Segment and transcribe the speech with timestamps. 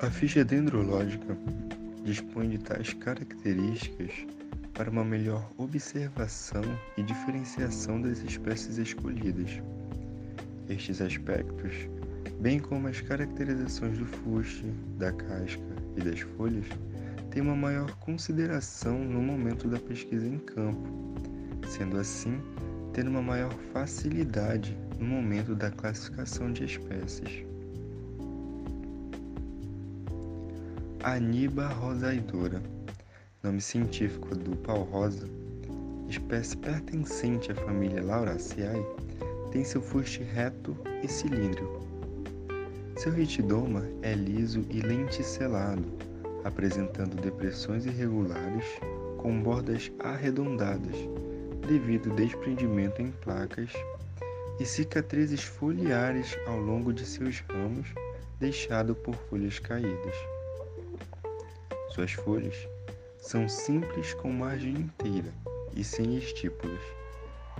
[0.00, 1.36] A ficha dendrológica
[2.04, 4.12] dispõe de tais características
[4.72, 6.62] para uma melhor observação
[6.96, 9.60] e diferenciação das espécies escolhidas.
[10.68, 11.72] Estes aspectos,
[12.40, 14.66] bem como as caracterizações do fuste,
[14.98, 16.66] da casca e das folhas,
[17.32, 21.12] têm uma maior consideração no momento da pesquisa em campo,
[21.66, 22.40] sendo assim,
[22.92, 27.47] tendo uma maior facilidade no momento da classificação de espécies.
[31.04, 32.60] Aniba rosaidora,
[33.40, 35.28] nome científico do pau-rosa,
[36.08, 38.84] espécie pertencente à família Lauraceae,
[39.52, 41.86] tem seu fuste reto e cilíndrico.
[42.96, 45.84] Seu retidoma é liso e lenticelado,
[46.42, 48.64] apresentando depressões irregulares
[49.18, 50.96] com bordas arredondadas
[51.68, 53.70] devido ao desprendimento em placas
[54.58, 57.86] e cicatrizes foliares ao longo de seus ramos
[58.40, 60.37] deixado por folhas caídas.
[61.98, 62.68] Suas folhas
[63.18, 65.34] são simples com margem inteira
[65.74, 66.78] e sem estípulas.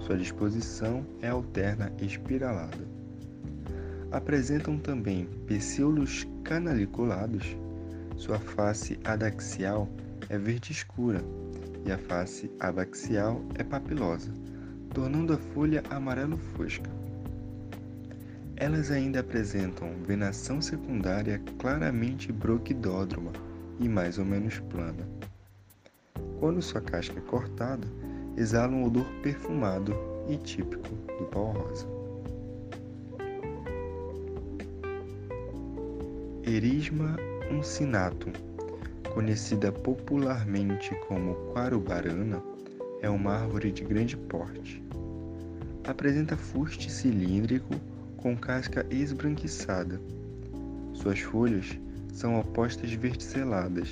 [0.00, 2.88] Sua disposição é alterna espiralada.
[4.10, 7.44] Apresentam também pecíolos canaliculados.
[8.16, 9.86] Sua face adaxial
[10.30, 11.22] é verde escura
[11.84, 14.32] e a face abaxial é papilosa,
[14.94, 16.90] tornando a folha amarelo fosca.
[18.56, 25.08] Elas ainda apresentam venação secundária claramente broquidódroma e mais ou menos plana.
[26.38, 27.86] Quando sua casca é cortada,
[28.36, 29.94] exala um odor perfumado
[30.28, 31.86] e típico do pau-rosa.
[36.44, 37.16] Erisma
[37.50, 38.32] uncinatum,
[39.14, 42.42] conhecida popularmente como quarubarana,
[43.00, 44.82] é uma árvore de grande porte.
[45.84, 47.74] Apresenta fuste cilíndrico
[48.16, 50.00] com casca esbranquiçada.
[50.94, 51.78] Suas folhas
[52.12, 53.88] são opostas verticeladas,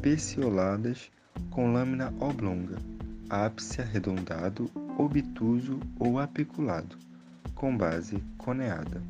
[0.00, 1.10] pecioladas
[1.50, 2.76] com lâmina oblonga,
[3.28, 6.96] ápice arredondado, obtuso ou apiculado,
[7.54, 9.02] com base coneada.